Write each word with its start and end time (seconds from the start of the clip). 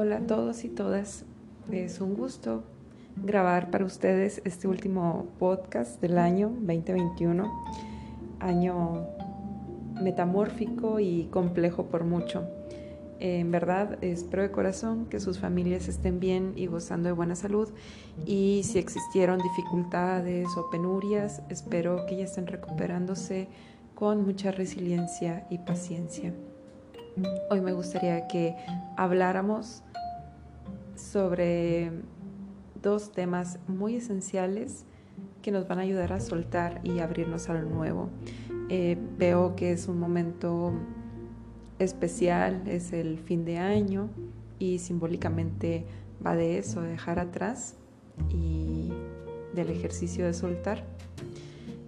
Hola 0.00 0.18
a 0.18 0.20
todos 0.20 0.62
y 0.62 0.68
todas. 0.68 1.24
Es 1.72 2.00
un 2.00 2.14
gusto 2.14 2.62
grabar 3.16 3.72
para 3.72 3.84
ustedes 3.84 4.40
este 4.44 4.68
último 4.68 5.26
podcast 5.40 6.00
del 6.00 6.18
año 6.18 6.50
2021, 6.50 7.52
año 8.38 9.08
metamórfico 10.00 11.00
y 11.00 11.24
complejo 11.32 11.86
por 11.86 12.04
mucho. 12.04 12.48
En 13.18 13.50
verdad, 13.50 13.98
espero 14.00 14.44
de 14.44 14.52
corazón 14.52 15.06
que 15.06 15.18
sus 15.18 15.40
familias 15.40 15.88
estén 15.88 16.20
bien 16.20 16.52
y 16.54 16.66
gozando 16.66 17.08
de 17.08 17.12
buena 17.14 17.34
salud 17.34 17.68
y 18.24 18.62
si 18.62 18.78
existieron 18.78 19.40
dificultades 19.40 20.46
o 20.56 20.70
penurias, 20.70 21.42
espero 21.48 22.06
que 22.06 22.18
ya 22.18 22.24
estén 22.26 22.46
recuperándose 22.46 23.48
con 23.96 24.24
mucha 24.24 24.52
resiliencia 24.52 25.48
y 25.50 25.58
paciencia. 25.58 26.32
Hoy 27.50 27.60
me 27.60 27.72
gustaría 27.72 28.28
que 28.28 28.56
habláramos 28.96 29.82
sobre 30.94 31.90
dos 32.82 33.12
temas 33.12 33.58
muy 33.66 33.96
esenciales 33.96 34.84
que 35.42 35.50
nos 35.50 35.66
van 35.66 35.78
a 35.78 35.82
ayudar 35.82 36.12
a 36.12 36.20
soltar 36.20 36.80
y 36.84 36.98
abrirnos 37.00 37.48
a 37.48 37.54
lo 37.54 37.62
nuevo. 37.62 38.10
Eh, 38.68 38.98
veo 39.16 39.56
que 39.56 39.72
es 39.72 39.88
un 39.88 39.98
momento 39.98 40.72
especial, 41.78 42.62
es 42.66 42.92
el 42.92 43.18
fin 43.18 43.44
de 43.44 43.58
año 43.58 44.10
y 44.58 44.78
simbólicamente 44.78 45.86
va 46.24 46.36
de 46.36 46.58
eso, 46.58 46.82
de 46.82 46.90
dejar 46.90 47.18
atrás 47.18 47.76
y 48.30 48.90
del 49.54 49.70
ejercicio 49.70 50.26
de 50.26 50.34
soltar. 50.34 50.84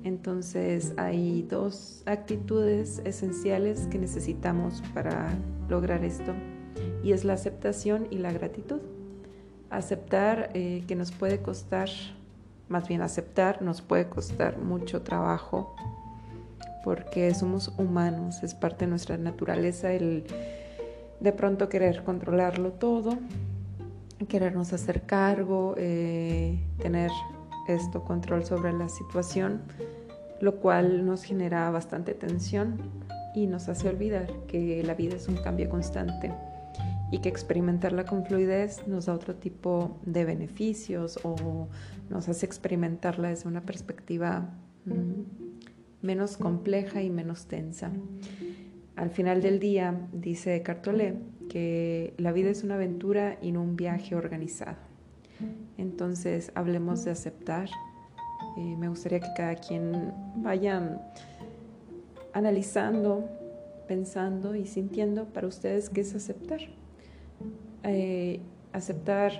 Entonces 0.05 0.95
hay 0.97 1.43
dos 1.43 2.03
actitudes 2.07 3.03
esenciales 3.05 3.87
que 3.91 3.99
necesitamos 3.99 4.83
para 4.95 5.29
lograr 5.69 6.05
esto 6.05 6.33
y 7.03 7.13
es 7.13 7.25
la 7.25 7.35
aceptación 7.35 8.07
y 8.11 8.19
la 8.19 8.33
gratitud. 8.33 8.81
Aceptar 9.69 10.51
eh, 10.55 10.85
que 10.89 10.97
nos 10.97 11.13
puede 11.13 11.43
costar, 11.43 11.89
más 12.69 12.89
bien 12.89 13.03
aceptar 13.03 13.63
nos 13.63 13.83
puede 13.83 14.09
costar 14.09 14.59
mucho 14.59 15.03
trabajo 15.03 15.75
porque 16.83 17.35
somos 17.35 17.73
humanos, 17.77 18.43
es 18.43 18.55
parte 18.55 18.87
de 18.87 18.91
nuestra 18.91 19.19
naturaleza 19.19 19.93
el 19.93 20.25
de 21.21 21.33
pronto 21.33 21.69
querer 21.69 22.03
controlarlo 22.03 22.73
todo, 22.73 23.19
querernos 24.29 24.73
hacer 24.73 25.03
cargo, 25.03 25.75
eh, 25.77 26.59
tener 26.79 27.11
esto 27.67 28.05
control 28.05 28.45
sobre 28.45 28.73
la 28.73 28.89
situación, 28.89 29.63
lo 30.41 30.57
cual 30.57 31.05
nos 31.05 31.23
genera 31.23 31.71
bastante 31.71 32.15
tensión 32.15 32.79
y 33.35 33.47
nos 33.47 33.69
hace 33.69 33.89
olvidar 33.89 34.31
que 34.47 34.83
la 34.83 34.95
vida 34.95 35.17
es 35.17 35.29
un 35.29 35.37
cambio 35.37 35.69
constante 35.69 36.33
y 37.11 37.19
que 37.19 37.29
experimentarla 37.29 38.05
con 38.05 38.25
fluidez 38.25 38.87
nos 38.87 39.07
da 39.07 39.15
otro 39.15 39.35
tipo 39.35 39.99
de 40.05 40.25
beneficios 40.25 41.19
o 41.25 41.69
nos 42.09 42.29
hace 42.29 42.47
experimentarla 42.47 43.29
desde 43.29 43.49
una 43.49 43.63
perspectiva 43.63 44.49
mm, 44.85 46.07
menos 46.07 46.37
compleja 46.37 47.03
y 47.03 47.11
menos 47.11 47.47
tensa. 47.47 47.91
Al 48.97 49.11
final 49.11 49.43
del 49.43 49.59
día, 49.59 50.09
dice 50.13 50.63
Cartolé, 50.63 51.17
que 51.49 52.15
la 52.17 52.33
vida 52.33 52.51
es 52.51 52.63
una 52.63 52.75
aventura 52.75 53.39
y 53.43 53.53
no 53.53 53.63
un 53.63 53.77
viaje 53.77 54.15
organizado. 54.15 54.90
Entonces, 55.79 56.53
hablemos 56.55 57.05
de 57.05 57.11
aceptar. 57.11 57.69
Eh, 58.57 58.77
me 58.77 58.89
gustaría 58.89 59.21
que 59.21 59.33
cada 59.37 59.55
quien 59.55 60.13
vaya 60.37 61.01
analizando, 62.33 63.29
pensando 63.87 64.55
y 64.55 64.67
sintiendo 64.67 65.27
para 65.27 65.47
ustedes 65.47 65.91
qué 65.91 66.03
es 66.03 66.15
aceptar. 66.15 66.61
Eh, 67.83 68.41
aceptar 68.73 69.33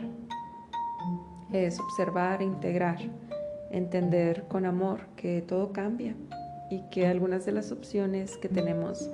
es 1.53 1.79
observar, 1.81 2.43
integrar, 2.43 2.99
entender 3.71 4.45
con 4.49 4.67
amor 4.67 5.07
que 5.17 5.43
todo 5.43 5.73
cambia 5.73 6.15
y 6.71 6.83
que 6.91 7.07
algunas 7.07 7.45
de 7.45 7.53
las 7.53 7.73
opciones 7.73 8.37
que 8.37 8.49
tenemos 8.49 9.11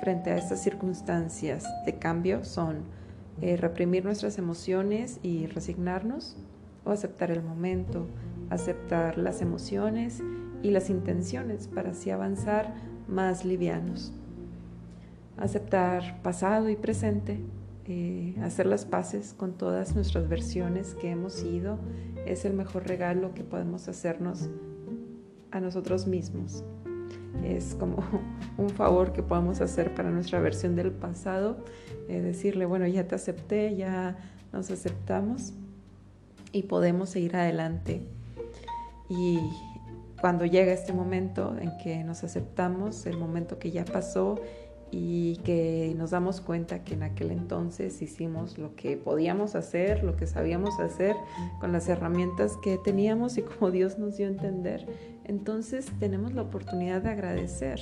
frente 0.00 0.30
a 0.30 0.36
estas 0.36 0.62
circunstancias 0.62 1.64
de 1.84 1.94
cambio 1.94 2.44
son 2.44 2.84
eh, 3.40 3.56
reprimir 3.56 4.04
nuestras 4.04 4.38
emociones 4.38 5.20
y 5.22 5.46
resignarnos 5.46 6.36
o 6.84 6.90
aceptar 6.90 7.30
el 7.30 7.42
momento, 7.42 8.06
aceptar 8.50 9.18
las 9.18 9.42
emociones 9.42 10.22
y 10.62 10.70
las 10.70 10.90
intenciones 10.90 11.68
para 11.68 11.90
así 11.90 12.10
avanzar 12.10 12.74
más 13.08 13.44
livianos. 13.44 14.12
Aceptar 15.36 16.22
pasado 16.22 16.70
y 16.70 16.76
presente 16.76 17.40
eh, 17.88 18.34
hacer 18.42 18.66
las 18.66 18.84
paces 18.84 19.32
con 19.32 19.52
todas 19.56 19.94
nuestras 19.94 20.28
versiones 20.28 20.94
que 20.94 21.10
hemos 21.10 21.34
sido 21.34 21.78
es 22.26 22.44
el 22.44 22.52
mejor 22.52 22.88
regalo 22.88 23.32
que 23.32 23.44
podemos 23.44 23.86
hacernos 23.86 24.50
a 25.52 25.60
nosotros 25.60 26.08
mismos. 26.08 26.64
Es 27.44 27.74
como 27.74 28.02
un 28.58 28.70
favor 28.70 29.12
que 29.12 29.22
podemos 29.22 29.60
hacer 29.60 29.94
para 29.94 30.10
nuestra 30.10 30.40
versión 30.40 30.76
del 30.76 30.92
pasado, 30.92 31.56
eh, 32.08 32.20
decirle, 32.20 32.66
bueno, 32.66 32.86
ya 32.86 33.06
te 33.06 33.14
acepté, 33.14 33.76
ya 33.76 34.16
nos 34.52 34.70
aceptamos 34.70 35.52
y 36.52 36.62
podemos 36.62 37.10
seguir 37.10 37.36
adelante. 37.36 38.02
Y 39.08 39.38
cuando 40.20 40.44
llega 40.46 40.72
este 40.72 40.92
momento 40.92 41.56
en 41.60 41.76
que 41.78 42.02
nos 42.02 42.24
aceptamos, 42.24 43.06
el 43.06 43.18
momento 43.18 43.58
que 43.58 43.70
ya 43.70 43.84
pasó 43.84 44.40
y 44.90 45.36
que 45.38 45.94
nos 45.96 46.10
damos 46.10 46.40
cuenta 46.40 46.84
que 46.84 46.94
en 46.94 47.02
aquel 47.02 47.30
entonces 47.32 48.00
hicimos 48.02 48.56
lo 48.56 48.74
que 48.76 48.96
podíamos 48.96 49.54
hacer, 49.54 50.04
lo 50.04 50.16
que 50.16 50.26
sabíamos 50.26 50.78
hacer 50.80 51.16
con 51.60 51.72
las 51.72 51.88
herramientas 51.88 52.56
que 52.62 52.78
teníamos 52.78 53.36
y 53.36 53.42
como 53.42 53.70
Dios 53.70 53.98
nos 53.98 54.16
dio 54.16 54.26
a 54.26 54.30
entender. 54.30 54.86
Entonces 55.26 55.86
tenemos 55.98 56.34
la 56.34 56.42
oportunidad 56.42 57.02
de 57.02 57.10
agradecer 57.10 57.80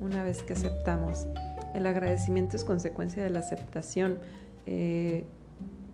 una 0.00 0.24
vez 0.24 0.42
que 0.42 0.54
aceptamos. 0.54 1.26
El 1.74 1.86
agradecimiento 1.86 2.56
es 2.56 2.64
consecuencia 2.64 3.22
de 3.22 3.30
la 3.30 3.40
aceptación. 3.40 4.18
Eh, 4.64 5.24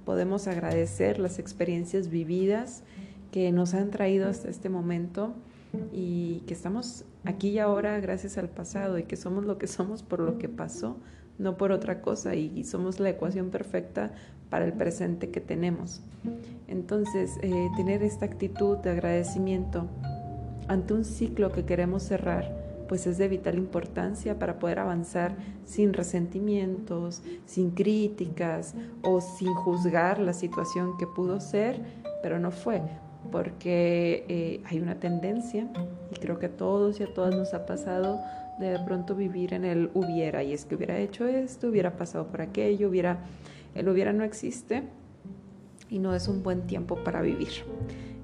podemos 0.04 0.46
agradecer 0.46 1.18
las 1.18 1.40
experiencias 1.40 2.08
vividas 2.08 2.84
que 3.32 3.50
nos 3.50 3.74
han 3.74 3.90
traído 3.90 4.28
hasta 4.28 4.48
este 4.48 4.68
momento 4.68 5.34
y 5.92 6.40
que 6.46 6.54
estamos 6.54 7.04
aquí 7.24 7.48
y 7.48 7.58
ahora 7.58 7.98
gracias 7.98 8.38
al 8.38 8.48
pasado 8.48 8.98
y 8.98 9.04
que 9.04 9.16
somos 9.16 9.44
lo 9.44 9.58
que 9.58 9.66
somos 9.66 10.02
por 10.02 10.20
lo 10.20 10.38
que 10.38 10.48
pasó, 10.48 10.98
no 11.38 11.56
por 11.56 11.72
otra 11.72 12.00
cosa 12.00 12.36
y, 12.36 12.62
somos 12.64 13.00
la 13.00 13.10
ecuación 13.10 13.50
perfecta 13.50 14.12
para 14.50 14.66
el 14.66 14.72
presente 14.72 15.30
que 15.30 15.40
tenemos. 15.40 16.02
Entonces, 16.68 17.38
eh, 17.42 17.68
tener 17.76 18.02
esta 18.02 18.26
actitud 18.26 18.78
de 18.78 18.90
agradecimiento 18.90 19.88
ante 20.68 20.94
un 20.94 21.04
ciclo 21.04 21.52
que 21.52 21.64
queremos 21.64 22.02
cerrar, 22.02 22.84
pues 22.88 23.06
es 23.06 23.18
de 23.18 23.28
vital 23.28 23.56
importancia 23.56 24.38
para 24.38 24.58
poder 24.58 24.78
avanzar 24.78 25.36
sin 25.64 25.92
resentimientos, 25.92 27.22
sin 27.46 27.70
críticas 27.70 28.74
o 29.02 29.20
sin 29.20 29.54
juzgar 29.54 30.18
la 30.18 30.32
situación 30.32 30.96
que 30.98 31.06
pudo 31.06 31.40
ser, 31.40 31.80
pero 32.22 32.38
no 32.38 32.50
fue 32.50 32.82
porque 33.30 34.24
eh, 34.28 34.60
hay 34.64 34.80
una 34.80 34.96
tendencia, 34.96 35.68
y 36.10 36.16
creo 36.16 36.38
que 36.38 36.46
a 36.46 36.56
todos 36.56 37.00
y 37.00 37.04
a 37.04 37.14
todas 37.14 37.34
nos 37.34 37.54
ha 37.54 37.66
pasado, 37.66 38.20
de 38.58 38.78
pronto 38.80 39.14
vivir 39.14 39.54
en 39.54 39.64
el 39.64 39.90
hubiera, 39.94 40.42
y 40.42 40.52
es 40.52 40.64
que 40.64 40.74
hubiera 40.74 40.98
hecho 40.98 41.26
esto, 41.26 41.68
hubiera 41.68 41.96
pasado 41.96 42.26
por 42.26 42.42
aquello, 42.42 42.88
hubiera, 42.88 43.18
el 43.74 43.88
hubiera 43.88 44.12
no 44.12 44.24
existe 44.24 44.82
y 45.88 45.98
no 45.98 46.14
es 46.14 46.28
un 46.28 46.42
buen 46.42 46.66
tiempo 46.66 46.96
para 46.96 47.22
vivir. 47.22 47.64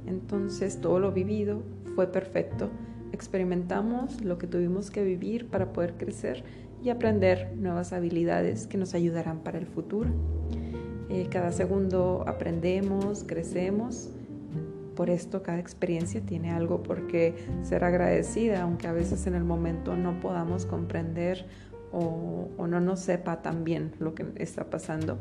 Entonces 0.07 0.81
todo 0.81 0.99
lo 0.99 1.13
vivido 1.13 1.63
fue 1.99 2.07
perfecto, 2.07 2.71
experimentamos 3.11 4.21
lo 4.21 4.39
que 4.39 4.47
tuvimos 4.47 4.93
que 4.93 5.03
vivir 5.03 5.49
para 5.49 5.73
poder 5.73 5.95
crecer 5.95 6.45
y 6.81 6.91
aprender 6.91 7.57
nuevas 7.57 7.93
habilidades 7.93 8.69
que 8.69 8.79
nos 8.79 8.95
ayudarán 8.95 9.41
para 9.41 9.59
el 9.59 9.67
futuro. 9.67 10.09
Eh, 11.09 11.27
cada 11.29 11.51
segundo 11.51 12.23
aprendemos, 12.29 13.25
crecemos 13.25 14.11
por 14.95 15.11
esto 15.11 15.43
cada 15.43 15.59
experiencia 15.59 16.21
tiene 16.21 16.53
algo 16.53 16.85
por 16.85 17.09
qué 17.09 17.35
ser 17.65 17.83
agradecida, 17.83 18.63
aunque 18.63 18.87
a 18.87 18.93
veces 18.93 19.27
en 19.27 19.35
el 19.35 19.43
momento 19.43 19.97
no 19.97 20.21
podamos 20.21 20.67
comprender 20.67 21.47
o, 21.91 22.47
no 22.65 22.81
nos 22.81 23.01
sepa 23.01 23.43
tan 23.43 23.65
bien 23.65 23.91
lo 23.99 24.15
que 24.15 24.25
está 24.37 24.71
pasando. 24.71 25.19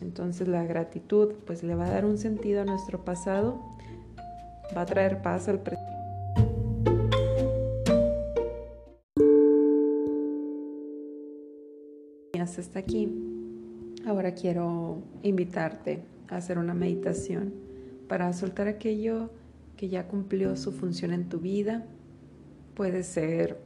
Entonces 0.00 0.48
la 0.48 0.64
gratitud 0.64 1.34
pues 1.46 1.62
le 1.62 1.74
va 1.74 1.84
a 1.84 1.90
dar 1.90 2.06
un 2.06 2.16
sentido 2.16 2.62
a 2.62 2.64
nuestro 2.64 3.04
pasado, 3.04 3.73
va 4.76 4.82
a 4.82 4.86
traer 4.86 5.20
paz 5.22 5.48
al 5.48 5.60
presente. 5.60 5.92
Hasta 12.40 12.78
aquí. 12.78 13.10
Ahora 14.06 14.34
quiero 14.34 15.02
invitarte 15.22 16.04
a 16.28 16.36
hacer 16.36 16.58
una 16.58 16.74
meditación 16.74 17.54
para 18.06 18.32
soltar 18.32 18.68
aquello 18.68 19.30
que 19.76 19.88
ya 19.88 20.06
cumplió 20.06 20.54
su 20.56 20.70
función 20.70 21.12
en 21.12 21.28
tu 21.28 21.40
vida. 21.40 21.86
Puede 22.74 23.02
ser 23.02 23.58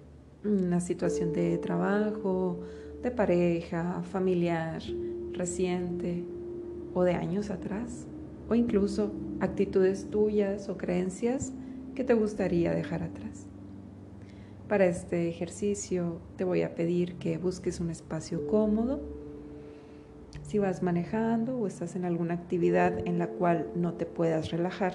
una 0.45 0.81
situación 0.81 1.33
de 1.33 1.59
trabajo, 1.59 2.61
de 3.03 3.11
pareja, 3.11 4.03
familiar, 4.03 4.81
reciente, 5.33 6.25
o 6.95 7.05
de 7.05 7.15
años 7.15 7.50
atrás, 7.50 8.06
o 8.49 8.55
incluso 8.55 9.12
actitudes 9.41 10.11
tuyas 10.11 10.69
o 10.69 10.77
creencias 10.77 11.53
que 11.95 12.05
te 12.05 12.15
gustaría 12.15 12.73
dejar 12.73 13.03
atrás. 13.03 13.47
Para 14.69 14.87
este 14.87 15.29
ejercicio 15.29 16.21
te 16.37 16.45
voy 16.45 16.62
a 16.62 16.75
pedir 16.75 17.15
que 17.15 17.39
busques 17.39 17.81
un 17.81 17.91
espacio 17.91 18.47
cómodo. 18.47 19.00
Si 20.43 20.59
vas 20.59 20.83
manejando 20.83 21.56
o 21.56 21.67
estás 21.67 21.97
en 21.97 22.05
alguna 22.05 22.35
actividad 22.35 23.06
en 23.06 23.19
la 23.19 23.29
cual 23.29 23.71
no 23.75 23.95
te 23.95 24.06
puedas 24.06 24.50
relajar, 24.50 24.95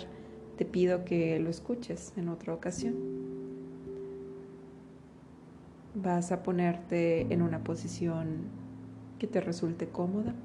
te 0.57 0.65
pido 0.65 1.05
que 1.05 1.39
lo 1.39 1.49
escuches 1.49 2.13
en 2.17 2.29
otra 2.29 2.53
ocasión. 2.53 2.93
Vas 5.95 6.31
a 6.31 6.43
ponerte 6.43 7.33
en 7.33 7.41
una 7.41 7.63
posición 7.63 8.43
que 9.19 9.27
te 9.27 9.41
resulte 9.41 9.87
cómoda, 9.87 10.35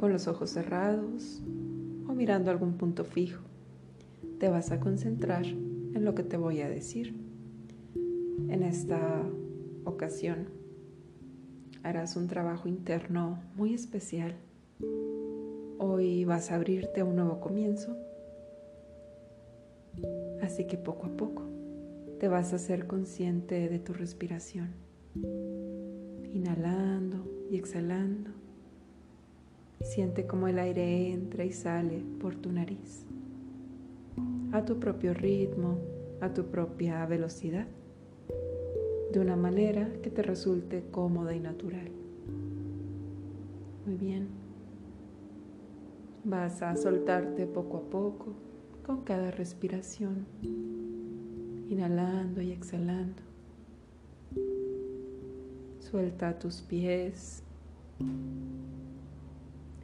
con 0.00 0.14
los 0.14 0.28
ojos 0.28 0.48
cerrados 0.48 1.42
o 2.08 2.14
mirando 2.14 2.50
algún 2.50 2.78
punto 2.78 3.04
fijo 3.04 3.42
te 4.38 4.48
vas 4.48 4.70
a 4.70 4.80
concentrar 4.80 5.44
en 5.44 6.04
lo 6.06 6.14
que 6.14 6.22
te 6.22 6.38
voy 6.38 6.62
a 6.62 6.70
decir. 6.70 7.14
En 8.48 8.62
esta 8.62 9.22
ocasión 9.84 10.48
harás 11.82 12.16
un 12.16 12.28
trabajo 12.28 12.66
interno 12.66 13.42
muy 13.56 13.74
especial. 13.74 14.36
Hoy 15.76 16.24
vas 16.24 16.50
a 16.50 16.54
abrirte 16.54 17.02
a 17.02 17.04
un 17.04 17.16
nuevo 17.16 17.38
comienzo. 17.38 17.94
Así 20.40 20.66
que 20.66 20.78
poco 20.78 21.08
a 21.08 21.14
poco 21.14 21.42
te 22.18 22.28
vas 22.28 22.54
a 22.54 22.58
ser 22.58 22.86
consciente 22.86 23.68
de 23.68 23.78
tu 23.78 23.92
respiración. 23.92 24.70
Inhalando 26.32 27.30
y 27.50 27.58
exhalando. 27.58 28.39
Siente 29.80 30.26
cómo 30.26 30.48
el 30.48 30.58
aire 30.58 31.12
entra 31.12 31.44
y 31.44 31.52
sale 31.52 32.02
por 32.20 32.36
tu 32.36 32.52
nariz 32.52 33.06
a 34.52 34.64
tu 34.64 34.80
propio 34.80 35.14
ritmo, 35.14 35.78
a 36.20 36.32
tu 36.34 36.46
propia 36.46 37.06
velocidad, 37.06 37.66
de 39.12 39.20
una 39.20 39.36
manera 39.36 39.92
que 40.02 40.10
te 40.10 40.22
resulte 40.22 40.84
cómoda 40.90 41.34
y 41.34 41.40
natural. 41.40 41.90
Muy 43.86 43.96
bien. 43.96 44.28
Vas 46.24 46.62
a 46.62 46.76
soltarte 46.76 47.46
poco 47.46 47.78
a 47.78 47.82
poco 47.82 48.34
con 48.84 49.02
cada 49.02 49.30
respiración, 49.30 50.26
inhalando 51.68 52.42
y 52.42 52.50
exhalando. 52.50 53.22
Suelta 55.78 56.38
tus 56.38 56.60
pies, 56.60 57.42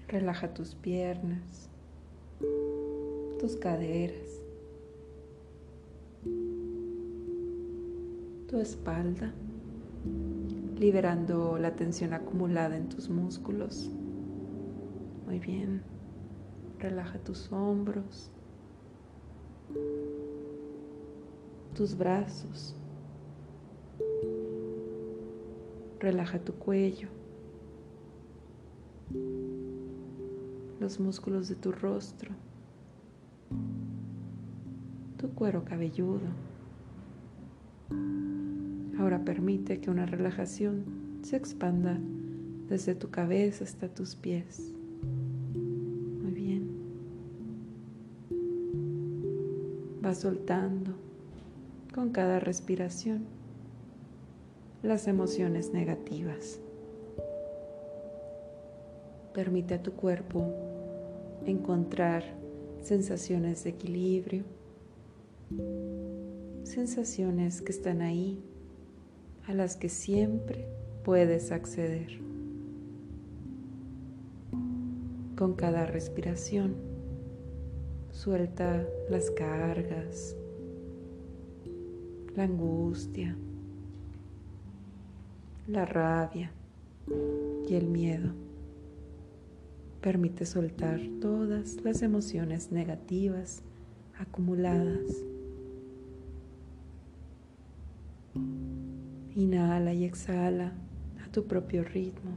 relaja 0.09 0.55
tus 0.55 0.75
piernas, 0.75 1.69
tus 3.39 3.57
caderas. 3.57 4.47
tu 8.47 8.61
espalda, 8.61 9.33
liberando 10.79 11.59
la 11.59 11.75
tensión 11.75 12.13
acumulada 12.15 12.77
en 12.77 12.89
tus 12.89 13.09
músculos. 13.09 13.91
Muy 15.27 15.41
bien. 15.41 15.83
Relaja 16.79 17.19
tus 17.19 17.51
hombros, 17.51 18.31
tus 21.75 21.97
brazos. 21.97 22.77
Relaja 25.99 26.39
tu 26.39 26.53
cuello, 26.55 27.09
los 30.81 31.01
músculos 31.01 31.49
de 31.49 31.55
tu 31.55 31.73
rostro, 31.73 32.31
tu 35.17 35.31
cuero 35.31 35.65
cabelludo. 35.65 36.29
Ahora 38.99 39.25
permite 39.25 39.81
que 39.81 39.91
una 39.91 40.07
relajación 40.07 40.85
se 41.23 41.37
expanda 41.37 41.99
desde 42.69 42.95
tu 42.95 43.11
cabeza 43.11 43.65
hasta 43.65 43.89
tus 43.89 44.17
pies. 44.17 44.73
Muy 46.23 46.33
bien. 46.33 46.69
Va 50.05 50.15
soltando 50.15 50.93
con 51.95 52.11
cada 52.11 52.41
respiración 52.41 53.25
las 54.83 55.09
emociones 55.09 55.73
negativas. 55.73 56.61
Permite 59.35 59.75
a 59.75 59.83
tu 59.83 59.93
cuerpo 59.93 60.66
encontrar 61.47 62.23
sensaciones 62.83 63.65
de 63.65 63.71
equilibrio, 63.71 64.45
sensaciones 66.65 67.63
que 67.63 67.73
están 67.73 68.03
ahí 68.03 68.43
a 69.47 69.55
las 69.55 69.77
que 69.77 69.89
siempre 69.89 70.69
puedes 71.05 71.53
acceder. 71.53 72.21
Con 75.37 75.55
cada 75.55 75.87
respiración, 75.87 76.75
suelta 78.11 78.87
las 79.11 79.31
cargas, 79.31 80.37
la 82.35 82.45
angustia, 82.45 83.37
la 85.69 85.85
rabia 85.85 86.51
y 87.69 87.75
el 87.75 87.87
miedo. 87.89 88.46
Permite 90.07 90.47
soltar 90.47 91.01
todas 91.21 91.83
las 91.83 92.01
emociones 92.01 92.71
negativas 92.71 93.65
acumuladas 94.17 95.03
Inhala 99.35 99.93
y 99.93 100.05
exhala 100.05 100.75
a 101.25 101.33
tu 101.33 101.49
propio 101.49 101.83
ritmo. 101.83 102.31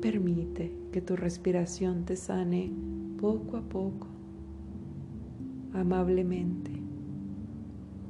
Permite 0.00 0.72
que 0.90 1.02
tu 1.02 1.16
respiración 1.16 2.06
te 2.06 2.16
sane 2.16 2.72
poco 3.20 3.58
a 3.58 3.60
poco, 3.60 4.06
amablemente, 5.74 6.72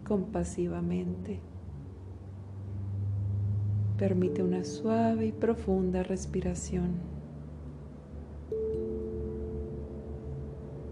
compasivamente. 0.06 1.47
Permite 3.98 4.42
una 4.42 4.64
suave 4.64 5.26
y 5.26 5.32
profunda 5.32 6.02
respiración. 6.02 6.92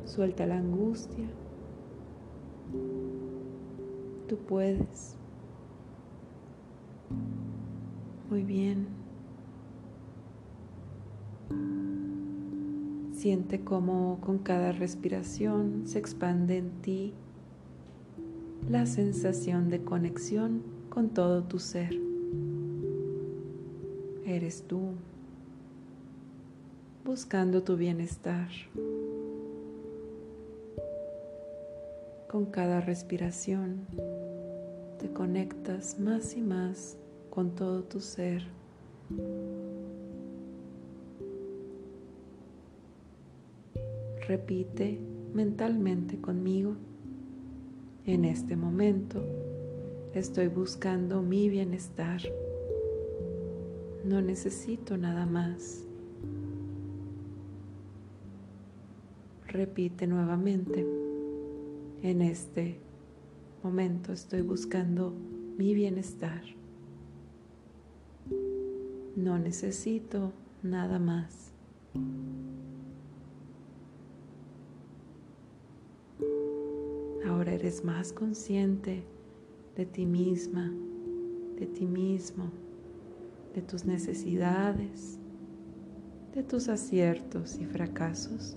Suelta 0.05 0.47
la 0.47 0.59
angustia 0.59 1.27
Tú 4.29 4.37
puedes. 4.39 5.17
Muy 8.29 8.43
bien. 8.43 8.89
Siente 13.13 13.63
cómo 13.63 14.19
con 14.21 14.39
cada 14.39 14.73
respiración 14.73 15.83
se 15.87 15.99
expande 15.99 16.59
en 16.59 16.71
ti 16.83 17.15
la 18.69 18.87
sensación 18.87 19.71
de 19.71 19.83
conexión 19.85 20.63
con 20.89 21.11
todo 21.11 21.45
tu 21.45 21.61
ser. 21.61 22.06
Eres 24.26 24.64
tú, 24.66 24.80
buscando 27.04 27.62
tu 27.62 27.76
bienestar. 27.76 28.49
Con 32.28 32.47
cada 32.47 32.80
respiración 32.80 33.87
te 34.99 35.12
conectas 35.12 36.00
más 36.00 36.37
y 36.37 36.42
más 36.42 36.99
con 37.30 37.54
todo 37.54 37.85
tu 37.85 38.00
ser. 38.00 38.42
Repite 44.26 44.99
mentalmente 45.35 46.21
conmigo. 46.21 46.75
En 48.04 48.25
este 48.25 48.56
momento 48.56 49.25
estoy 50.14 50.49
buscando 50.49 51.23
mi 51.23 51.49
bienestar. 51.49 52.23
No 54.07 54.23
necesito 54.23 54.97
nada 54.97 55.27
más. 55.27 55.85
Repite 59.49 60.07
nuevamente. 60.07 60.87
En 62.03 62.23
este 62.23 62.79
momento 63.65 64.13
estoy 64.13 64.43
buscando 64.43 65.13
mi 65.59 65.75
bienestar. 65.75 66.41
No 69.17 69.41
necesito 69.41 70.33
nada 70.63 71.01
más. 71.01 71.53
Ahora 77.27 77.55
eres 77.55 77.85
más 77.85 78.13
consciente 78.13 79.03
de 79.75 79.85
ti 79.85 80.07
misma, 80.07 80.73
de 81.59 81.67
ti 81.67 81.87
mismo, 81.87 82.53
de 83.57 83.63
tus 83.63 83.87
necesidades, 83.87 85.19
de 86.35 86.43
tus 86.43 86.69
aciertos 86.69 87.59
y 87.59 87.65
fracasos. 87.65 88.55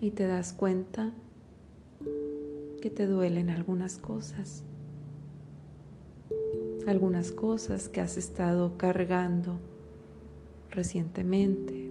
Y 0.00 0.12
te 0.12 0.26
das 0.26 0.54
cuenta 0.54 1.12
que 2.80 2.88
te 2.88 3.06
duelen 3.06 3.50
algunas 3.50 3.98
cosas, 3.98 4.64
algunas 6.86 7.30
cosas 7.30 7.90
que 7.90 8.00
has 8.00 8.16
estado 8.16 8.78
cargando 8.78 9.58
recientemente 10.70 11.90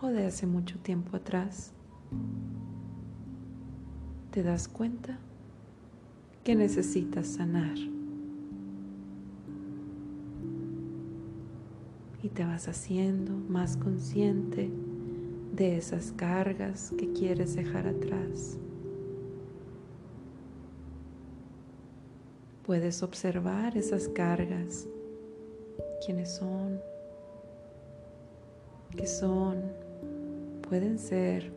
o 0.00 0.06
de 0.06 0.26
hace 0.26 0.46
mucho 0.46 0.78
tiempo 0.78 1.16
atrás. 1.16 1.72
Te 4.30 4.44
das 4.44 4.68
cuenta 4.68 5.18
que 6.44 6.54
necesitas 6.54 7.26
sanar. 7.26 7.97
Y 12.28 12.30
te 12.30 12.44
vas 12.44 12.68
haciendo 12.68 13.32
más 13.32 13.78
consciente 13.78 14.70
de 15.54 15.78
esas 15.78 16.12
cargas 16.12 16.92
que 16.98 17.10
quieres 17.14 17.56
dejar 17.56 17.86
atrás. 17.86 18.58
Puedes 22.66 23.02
observar 23.02 23.78
esas 23.78 24.08
cargas, 24.08 24.86
quiénes 26.04 26.30
son, 26.34 26.78
qué 28.94 29.06
son, 29.06 29.62
pueden 30.68 30.98
ser 30.98 31.50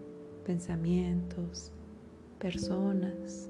pensamientos, 0.45 1.73
personas, 2.39 3.49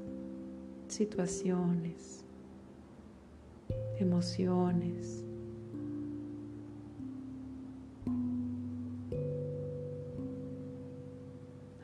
situaciones, 0.87 2.25
emociones 3.99 5.23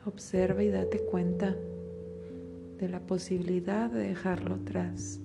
Observa 0.08 0.62
y 0.62 0.70
date 0.70 1.00
cuenta 1.00 1.54
de 2.78 2.88
la 2.88 2.98
posibilidad 2.98 3.90
de 3.90 4.08
dejarlo 4.08 4.54
atrás. 4.54 5.20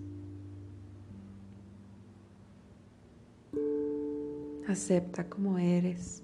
Acepta 4.68 5.30
como 5.30 5.58
eres. 5.58 6.22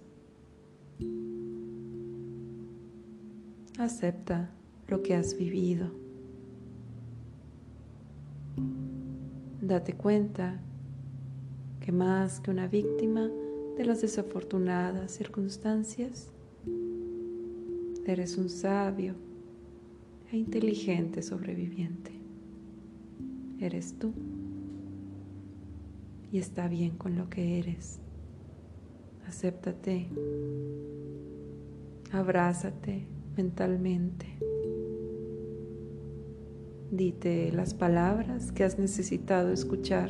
Acepta 3.77 4.49
lo 4.89 5.03
que 5.03 5.15
has 5.15 5.37
vivido. 5.37 5.91
Date 9.61 9.93
cuenta 9.93 10.59
que 11.79 11.93
más 11.93 12.41
que 12.41 12.51
una 12.51 12.67
víctima 12.67 13.31
de 13.77 13.85
las 13.85 14.01
desafortunadas 14.01 15.11
circunstancias, 15.11 16.33
Eres 18.05 18.37
un 18.37 18.49
sabio 18.49 19.15
e 20.31 20.37
inteligente 20.37 21.21
sobreviviente. 21.21 22.11
Eres 23.59 23.93
tú. 23.99 24.13
Y 26.31 26.37
está 26.37 26.67
bien 26.67 26.97
con 26.97 27.17
lo 27.17 27.29
que 27.29 27.59
eres. 27.59 27.99
Acéptate. 29.27 30.07
Abrázate 32.11 33.07
mentalmente. 33.35 34.25
Dite 36.91 37.51
las 37.51 37.73
palabras 37.73 38.51
que 38.51 38.63
has 38.63 38.79
necesitado 38.79 39.51
escuchar 39.51 40.09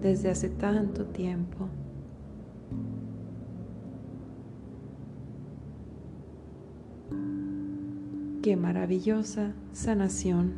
desde 0.00 0.30
hace 0.30 0.48
tanto 0.48 1.06
tiempo. 1.06 1.68
Qué 8.48 8.56
maravillosa 8.56 9.52
sanación. 9.74 10.54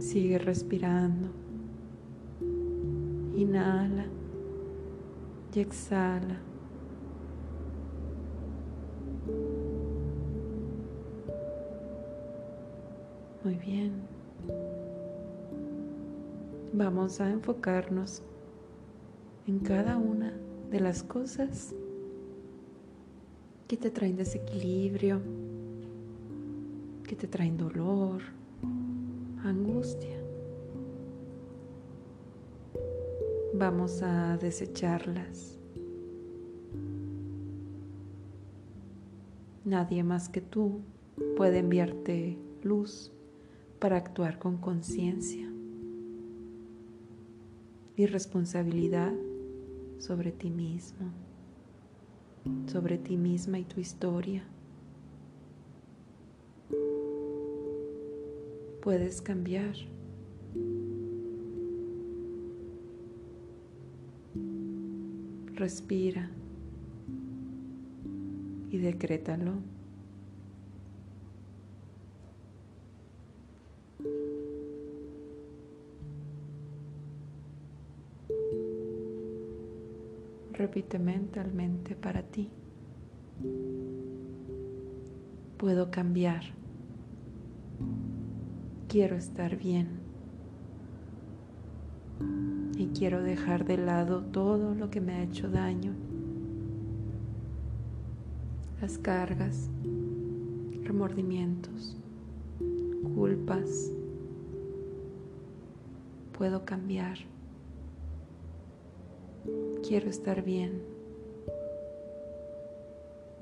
Sigue 0.00 0.38
respirando. 0.38 1.28
Inhala 3.36 4.06
y 5.54 5.60
exhala. 5.60 6.40
Muy 13.44 13.54
bien. 13.54 13.92
Vamos 16.72 17.20
a 17.20 17.30
enfocarnos 17.30 18.24
en 19.46 19.60
cada 19.60 19.96
una 19.96 20.32
de 20.72 20.80
las 20.80 21.04
cosas 21.04 21.76
que 23.68 23.76
te 23.76 23.90
traen 23.90 24.16
desequilibrio, 24.16 25.20
que 27.06 27.14
te 27.14 27.26
traen 27.28 27.58
dolor, 27.58 28.22
angustia. 29.44 30.16
Vamos 33.52 34.02
a 34.02 34.38
desecharlas. 34.38 35.58
Nadie 39.66 40.02
más 40.02 40.30
que 40.30 40.40
tú 40.40 40.80
puede 41.36 41.58
enviarte 41.58 42.38
luz 42.62 43.12
para 43.78 43.98
actuar 43.98 44.38
con 44.38 44.56
conciencia 44.56 45.46
y 47.96 48.06
responsabilidad 48.06 49.12
sobre 49.98 50.32
ti 50.32 50.48
mismo 50.48 51.27
sobre 52.66 52.98
ti 52.98 53.16
misma 53.16 53.58
y 53.58 53.64
tu 53.64 53.80
historia. 53.80 54.44
Puedes 58.82 59.20
cambiar. 59.20 59.74
Respira 65.54 66.30
y 68.70 68.78
decrétalo. 68.78 69.54
Repite 80.58 80.98
mentalmente 80.98 81.94
para 81.94 82.22
ti. 82.22 82.50
Puedo 85.56 85.92
cambiar. 85.92 86.42
Quiero 88.88 89.14
estar 89.14 89.56
bien. 89.56 90.00
Y 92.76 92.88
quiero 92.88 93.22
dejar 93.22 93.64
de 93.64 93.76
lado 93.76 94.24
todo 94.24 94.74
lo 94.74 94.90
que 94.90 95.00
me 95.00 95.14
ha 95.14 95.22
hecho 95.22 95.48
daño. 95.48 95.92
Las 98.80 98.98
cargas, 98.98 99.70
remordimientos, 100.82 101.96
culpas. 103.14 103.92
Puedo 106.32 106.64
cambiar 106.64 107.18
quiero 109.88 110.10
estar 110.10 110.42
bien 110.42 110.82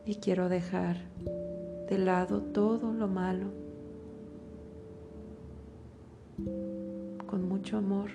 y 0.04 0.14
quiero 0.14 0.48
dejar 0.48 0.96
de 1.88 1.98
lado 1.98 2.40
todo 2.40 2.92
lo 2.92 3.08
malo. 3.08 3.46
Con 7.26 7.48
mucho 7.48 7.78
amor, 7.78 8.10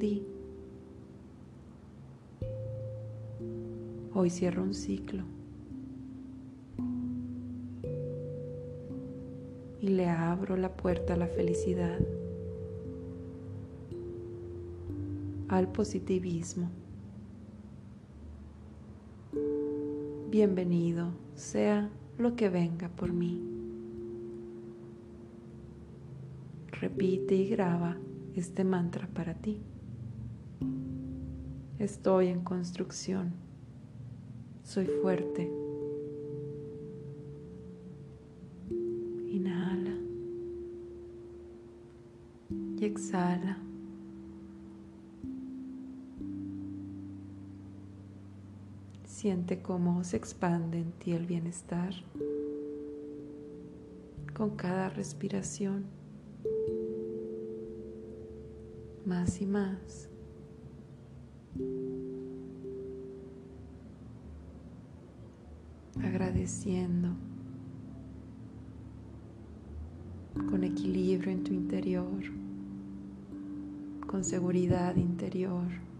di. 0.00 0.26
Hoy 4.14 4.30
cierro 4.30 4.62
un 4.62 4.72
ciclo 4.72 5.24
y 9.82 9.88
le 9.88 10.08
abro 10.08 10.56
la 10.56 10.74
puerta 10.74 11.12
a 11.12 11.16
la 11.18 11.26
felicidad, 11.26 11.98
al 15.48 15.70
positivismo. 15.70 16.70
bienvenido 20.34 21.12
sea 21.36 21.88
lo 22.18 22.34
que 22.34 22.48
venga 22.48 22.88
por 22.88 23.12
mí. 23.12 23.40
Repite 26.72 27.36
y 27.36 27.48
graba 27.48 27.96
este 28.34 28.64
mantra 28.64 29.06
para 29.06 29.34
ti. 29.34 29.62
Estoy 31.78 32.26
en 32.26 32.40
construcción. 32.40 33.32
Soy 34.64 34.86
fuerte. 34.86 35.48
Inhala 39.30 39.96
y 42.76 42.84
exhala. 42.84 43.63
Siente 49.14 49.62
cómo 49.62 50.02
se 50.02 50.16
expande 50.16 50.80
en 50.80 50.90
ti 50.90 51.12
el 51.12 51.24
bienestar 51.24 51.94
con 54.36 54.56
cada 54.56 54.88
respiración. 54.88 55.84
Más 59.06 59.40
y 59.40 59.46
más. 59.46 60.10
Agradeciendo 66.02 67.10
con 70.50 70.64
equilibrio 70.64 71.30
en 71.30 71.44
tu 71.44 71.52
interior, 71.52 72.24
con 74.08 74.24
seguridad 74.24 74.96
interior. 74.96 75.93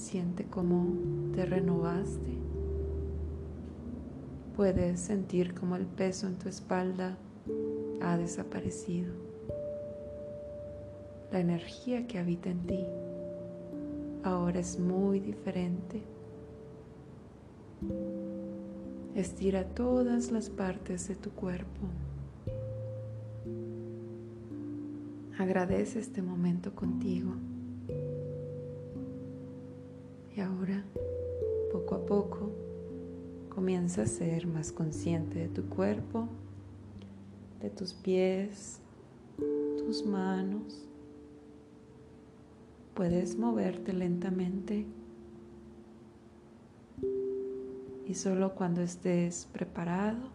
Siente 0.00 0.46
cómo 0.46 0.86
te 1.34 1.44
renovaste. 1.44 2.38
Puedes 4.56 4.98
sentir 4.98 5.52
como 5.54 5.76
el 5.76 5.84
peso 5.84 6.26
en 6.26 6.38
tu 6.38 6.48
espalda 6.48 7.18
ha 8.00 8.16
desaparecido. 8.16 9.12
La 11.30 11.40
energía 11.40 12.06
que 12.06 12.18
habita 12.18 12.48
en 12.48 12.66
ti 12.66 12.86
ahora 14.24 14.60
es 14.60 14.80
muy 14.80 15.20
diferente. 15.20 16.02
Estira 19.14 19.68
todas 19.68 20.32
las 20.32 20.48
partes 20.48 21.08
de 21.08 21.16
tu 21.16 21.30
cuerpo. 21.30 21.88
Agradece 25.38 25.98
este 25.98 26.22
momento 26.22 26.74
contigo. 26.74 27.34
Ahora, 30.40 30.82
poco 31.70 31.94
a 31.96 32.06
poco, 32.06 32.50
comienza 33.50 34.02
a 34.02 34.06
ser 34.06 34.46
más 34.46 34.72
consciente 34.72 35.38
de 35.38 35.48
tu 35.48 35.68
cuerpo, 35.68 36.28
de 37.60 37.68
tus 37.68 37.92
pies, 37.92 38.80
tus 39.76 40.06
manos. 40.06 40.86
Puedes 42.94 43.36
moverte 43.36 43.92
lentamente 43.92 44.86
y 48.06 48.14
solo 48.14 48.54
cuando 48.54 48.80
estés 48.80 49.46
preparado, 49.52 50.30